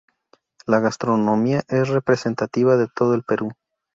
La 0.65 0.79
gastronomía 0.79 1.61
es 1.67 1.89
representativa 1.89 2.75
de 2.75 2.87
todo 2.87 3.13
el 3.13 3.21
Perú. 3.21 3.51